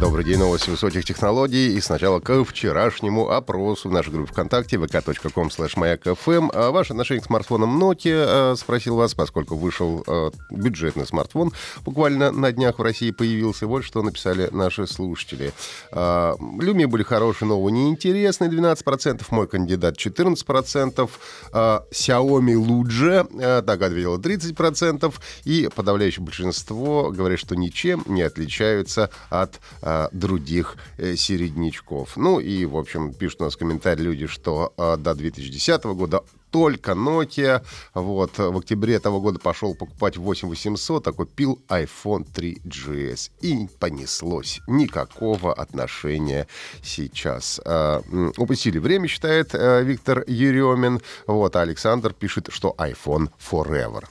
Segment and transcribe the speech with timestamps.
[0.00, 1.74] Добрый день, новости высоких технологий.
[1.74, 6.50] И сначала к вчерашнему опросу в нашей группе ВКонтакте vk.com slash mayak.fm.
[6.52, 11.52] А ваше отношение к смартфонам Nokia, э, спросил вас, поскольку вышел э, бюджетный смартфон.
[11.84, 13.66] Буквально на днях в России появился.
[13.66, 15.52] Вот что написали наши слушатели.
[15.92, 19.22] Э, Люми были хорошие, но неинтересные, 12%.
[19.30, 21.08] Мой кандидат 14%.
[21.52, 25.14] Xiaomi лучше, так ответило 30%.
[25.44, 32.16] И подавляющее большинство говорят, что ничем не отличаются от э, других э, середнячков.
[32.16, 36.92] Ну и, в общем, пишут у нас комментарии люди, что э, до 2010 года только
[36.92, 37.64] Nokia.
[37.94, 43.30] Вот, в октябре этого года пошел покупать 8800, а купил iPhone 3GS.
[43.40, 44.60] И понеслось.
[44.68, 46.46] Никакого отношения
[46.82, 47.60] сейчас.
[47.64, 48.00] Э,
[48.36, 51.00] упустили время, считает э, Виктор Еремин.
[51.26, 54.04] Вот, а Александр пишет, что iPhone Forever.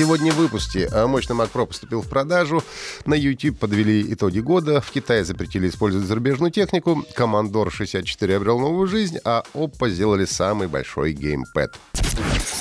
[0.00, 2.64] Сегодня в выпуске мощный Mac Pro поступил в продажу.
[3.04, 4.80] На YouTube подвели итоги года.
[4.80, 7.04] В Китае запретили использовать зарубежную технику.
[7.18, 11.78] Commodore 64 обрел новую жизнь, а Oppo сделали самый большой геймпад.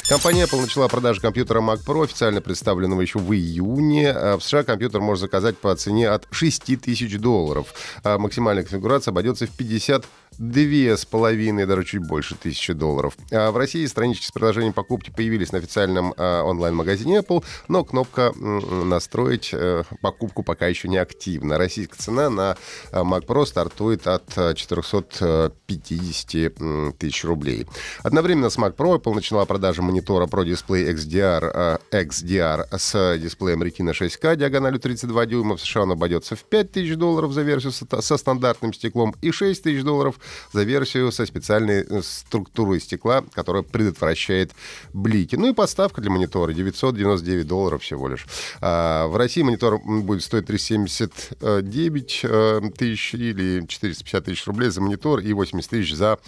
[0.10, 4.12] Компания Apple начала продажу компьютера Mac Pro, официально представленного еще в июне.
[4.12, 7.74] В США компьютер можно заказать по цене от 6 тысяч долларов.
[8.04, 10.04] Максимальная конфигурация обойдется в 50
[10.40, 13.16] две с половиной, даже чуть больше тысячи долларов.
[13.32, 18.34] А в России странички с предложением покупки появились на официальном а, онлайн-магазине Apple, но кнопка
[18.34, 21.58] «Настроить э, покупку» пока еще не активна.
[21.58, 22.56] Российская цена на
[22.92, 27.68] а, Mac Pro стартует от 450 тысяч рублей.
[28.02, 33.92] Одновременно с Mac Pro Apple начала продажу монитора Pro Display XDR, XDR с дисплеем Retina
[33.92, 35.58] 6K диагональю 32 дюйма.
[35.58, 39.64] В США он обойдется в 5 тысяч долларов за версию со стандартным стеклом и 6
[39.64, 40.16] тысяч долларов
[40.54, 44.52] за версию со специальной э, структурой стекла, которая предотвращает
[44.94, 45.36] блики.
[45.36, 48.26] Ну и подставка для монитора 999 долларов всего лишь.
[48.62, 55.20] А в России монитор будет стоить 379 э, тысяч или 450 тысяч рублей за монитор
[55.20, 56.20] и 80 тысяч за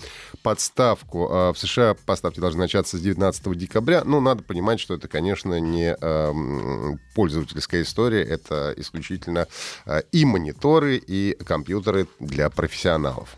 [0.44, 1.30] подставку.
[1.32, 4.04] А в США поставки должны начаться с 19 декабря.
[4.06, 9.48] Ну, надо понимать, что это, конечно, не э, пользовательская история, это исключительно
[9.86, 13.38] э, и мониторы, и компьютеры для профессионалов.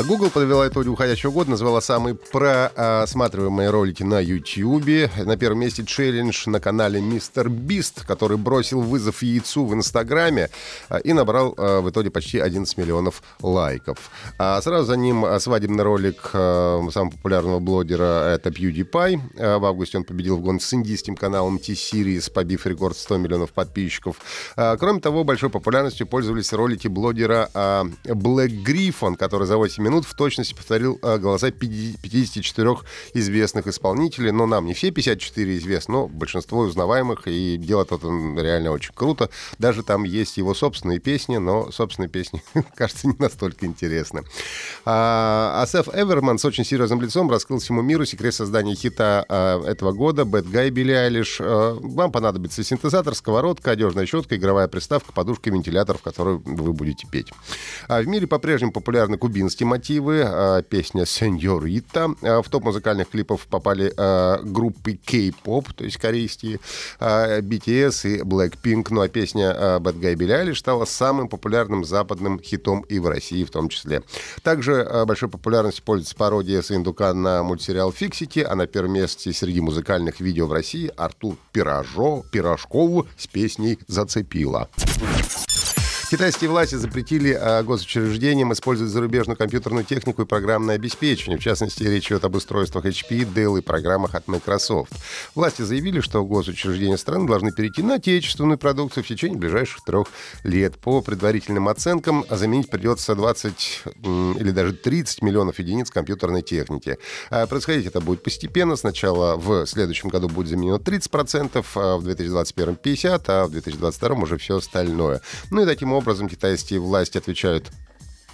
[0.00, 5.10] Google подвела итоги уходящего года, назвала самые просматриваемые ролики на YouTube.
[5.22, 10.48] На первом месте челлендж на канале Мистер Бист, который бросил вызов яйцу в Инстаграме
[10.88, 14.10] а, и набрал а, в итоге почти 11 миллионов лайков.
[14.38, 19.58] А сразу за ним свадебный ролик самого популярного блогера это PewDiePie.
[19.58, 24.16] В августе он победил в гонке с индийским каналом T-Series, побив рекорд 100 миллионов подписчиков.
[24.56, 30.54] Кроме того, большой популярностью пользовались ролики блогера Black Griffon, который за 8 минут в точности
[30.54, 32.76] повторил э, голоса 54
[33.14, 34.30] известных исполнителей.
[34.30, 39.28] Но нам не все 54 известны, но большинство узнаваемых, и делает это реально очень круто.
[39.58, 42.42] Даже там есть его собственные песни, но собственные песни,
[42.74, 44.22] кажется, не настолько интересны.
[44.84, 49.92] А, Асеф Эверман с очень серьезным лицом раскрыл всему миру секрет создания хита а, этого
[49.92, 51.38] года «Bad Guy» Билли Айлиш.
[51.40, 57.06] А, вам понадобится синтезатор, сковородка, одежная щетка, игровая приставка, подушка вентилятор, в который вы будете
[57.06, 57.32] петь.
[57.88, 62.10] А в мире по-прежнему популярны кубинские мотивы, а, песня «Сеньорита».
[62.20, 66.60] А, в топ музыкальных клипов попали а, группы K-pop, то есть корейские,
[67.00, 68.88] BTS и Blackpink.
[68.90, 73.44] Ну а песня «Bad Guy Billie Eilish» стала самым популярным западным хитом и в России
[73.44, 74.02] в том числе.
[74.42, 80.20] Также большой популярностью пользуется пародия Сындука на мультсериал «Фиксики», а на первом месте среди музыкальных
[80.20, 84.68] видео в России Артур Пирожо, Пирожков с песней «Зацепила».
[86.12, 91.38] Китайские власти запретили а, госучреждениям использовать зарубежную компьютерную технику и программное обеспечение.
[91.38, 94.92] В частности, речь идет об устройствах HP, Dell и программах от Microsoft.
[95.34, 100.08] Власти заявили, что госучреждения страны должны перейти на отечественную продукцию в течение ближайших трех
[100.44, 100.76] лет.
[100.76, 103.84] По предварительным оценкам, заменить придется 20
[104.38, 106.98] или даже 30 миллионов единиц компьютерной техники.
[107.30, 108.76] А происходить это будет постепенно.
[108.76, 114.36] Сначала в следующем году будет заменено 30%, а в 2021 50%, а в 2022 уже
[114.36, 115.22] все остальное.
[115.50, 117.70] Ну и таким образом образом китайские власти отвечают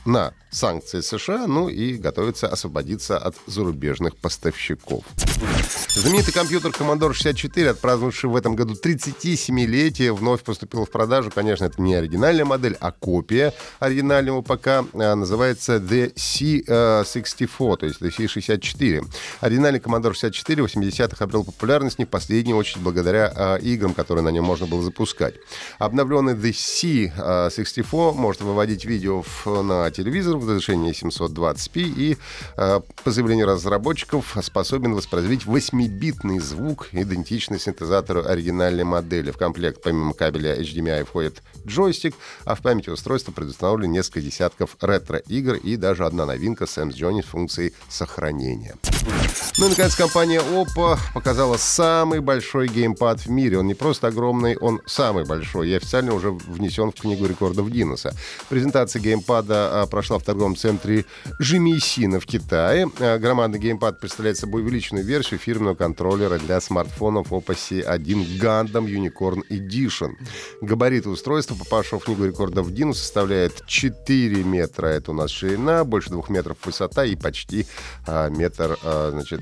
[0.04, 5.04] на санкции США, ну и готовится освободиться от зарубежных поставщиков.
[5.98, 11.32] Знаменитый компьютер Commodore 64, отпраздновавший в этом году 37-летие, вновь поступил в продажу.
[11.34, 14.66] Конечно, это не оригинальная модель, а копия оригинального ПК.
[14.66, 19.04] А, называется The C64, то есть The C64.
[19.40, 24.22] Оригинальный Commodore 64 в 80-х обрел популярность не в последнюю очередь благодаря а, играм, которые
[24.22, 25.34] на нем можно было запускать.
[25.80, 32.16] Обновленный The C64 может выводить видео на телевизор в разрешении 720p и,
[32.54, 34.94] по заявлению разработчиков, способен
[35.28, 39.30] воспроизводить 8-битный звук, идентичный синтезатору оригинальной модели.
[39.30, 42.14] В комплект помимо кабеля HDMI входит джойстик,
[42.44, 47.26] а в памяти устройства предустановлены несколько десятков ретро-игр и даже одна новинка Sam's Johnny с
[47.26, 48.74] функцией сохранения.
[49.58, 53.58] Ну и, наконец, компания Oppo показала самый большой геймпад в мире.
[53.58, 58.14] Он не просто огромный, он самый большой и официально уже внесен в Книгу рекордов Гиннесса.
[58.48, 61.04] Презентация геймпада а, прошла в торговом центре
[61.38, 62.88] Жимейсина в Китае.
[63.00, 69.42] А, громадный геймпад представляет собой увеличенную версию фирменного контроллера для смартфонов Oppo C1 Gundam Unicorn
[69.50, 70.12] Edition.
[70.60, 74.86] Габариты устройства, попавшего в Книгу рекордов Гиннесса, составляют 4 метра.
[74.86, 77.66] Это у нас ширина, больше 2 метров высота и почти
[78.06, 79.40] а, метр, а, значит,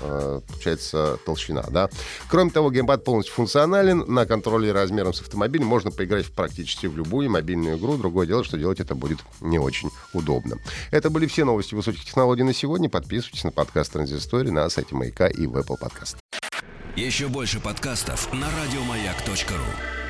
[0.00, 1.88] получается толщина, да.
[2.28, 4.04] Кроме того, геймпад полностью функционален.
[4.06, 7.96] На контроле размером с автомобиль можно поиграть практически в любую мобильную игру.
[7.96, 10.58] Другое дело, что делать это будет не очень удобно.
[10.90, 12.88] Это были все новости высоких технологий на сегодня.
[12.88, 16.16] Подписывайтесь на подкаст Транзистории на сайте Маяка и в Apple Podcast.
[16.96, 20.03] Еще больше подкастов на радиомаяк.ру